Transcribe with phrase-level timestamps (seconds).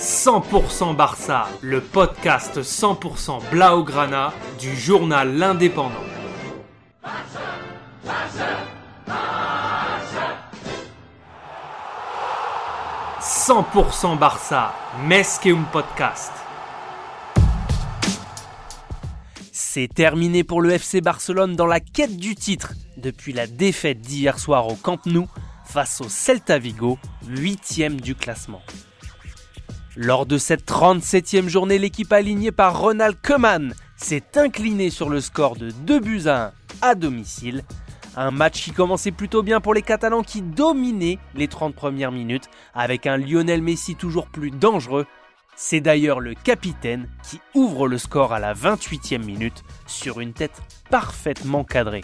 [0.00, 5.92] 100% Barça, le podcast 100% Blaugrana du journal L'Indépendant.
[13.20, 14.74] 100% Barça,
[15.04, 16.32] Mesqueum Podcast.
[19.52, 24.38] C'est terminé pour le FC Barcelone dans la quête du titre depuis la défaite d'hier
[24.38, 25.28] soir au Camp Nou
[25.66, 26.98] face au Celta Vigo,
[27.28, 28.62] 8 du classement.
[29.96, 35.56] Lors de cette 37e journée, l'équipe alignée par Ronald Koeman s'est inclinée sur le score
[35.56, 37.64] de 2 buts à 1 à domicile.
[38.16, 42.48] Un match qui commençait plutôt bien pour les Catalans qui dominaient les 30 premières minutes
[42.72, 45.06] avec un Lionel Messi toujours plus dangereux.
[45.56, 50.62] C'est d'ailleurs le capitaine qui ouvre le score à la 28e minute sur une tête
[50.88, 52.02] parfaitement cadrée.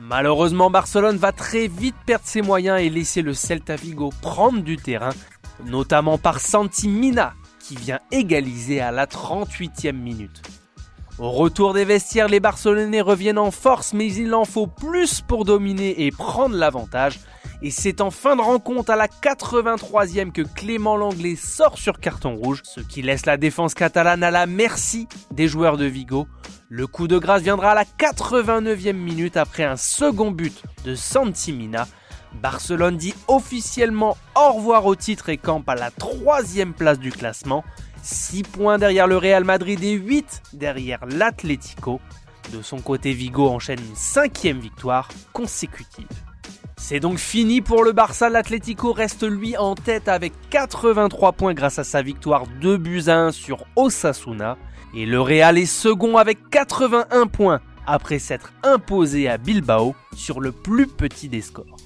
[0.00, 4.76] Malheureusement, Barcelone va très vite perdre ses moyens et laisser le Celta Vigo prendre du
[4.76, 5.10] terrain,
[5.64, 10.42] notamment par Santi Mina qui vient égaliser à la 38e minute.
[11.18, 15.44] Au retour des vestiaires, les Barcelonais reviennent en force, mais il en faut plus pour
[15.44, 17.18] dominer et prendre l'avantage.
[17.60, 22.36] Et c'est en fin de rencontre à la 83e que Clément Langlais sort sur carton
[22.36, 26.28] rouge, ce qui laisse la défense catalane à la merci des joueurs de Vigo.
[26.68, 31.88] Le coup de grâce viendra à la 89e minute après un second but de Santimina.
[32.34, 37.64] Barcelone dit officiellement au revoir au titre et campe à la troisième place du classement.
[38.02, 42.00] 6 points derrière le Real Madrid et 8 derrière l'Atlético.
[42.52, 46.06] De son côté, Vigo enchaîne une cinquième victoire consécutive.
[46.76, 51.78] C'est donc fini pour le Barça, l'Atlético reste lui en tête avec 83 points grâce
[51.78, 54.56] à sa victoire 2 buts à 1 sur Osasuna.
[54.94, 60.52] Et le Real est second avec 81 points après s'être imposé à Bilbao sur le
[60.52, 61.76] plus petit des scores.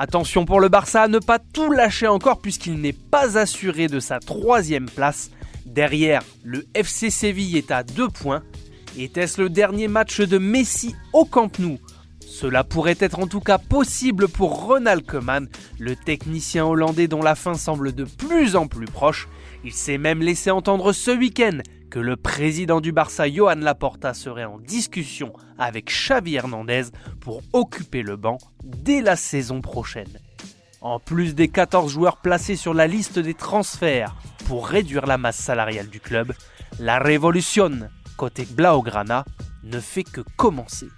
[0.00, 3.98] Attention pour le Barça à ne pas tout lâcher encore puisqu'il n'est pas assuré de
[3.98, 5.32] sa troisième place.
[5.66, 8.44] Derrière, le FC Séville est à 2 points.
[8.96, 11.78] Était-ce le dernier match de Messi au Camp Nou?
[12.20, 15.48] Cela pourrait être en tout cas possible pour Ronald Koeman,
[15.80, 19.26] le technicien hollandais dont la fin semble de plus en plus proche.
[19.64, 21.58] Il s'est même laissé entendre ce week-end
[21.90, 26.84] que le président du Barça, Johan Laporta, serait en discussion avec Xavi Hernandez
[27.20, 30.18] pour occuper le banc dès la saison prochaine.
[30.80, 34.14] En plus des 14 joueurs placés sur la liste des transferts
[34.46, 36.32] pour réduire la masse salariale du club,
[36.78, 37.70] la révolution
[38.16, 39.24] côté Blaugrana
[39.64, 40.88] ne fait que commencer.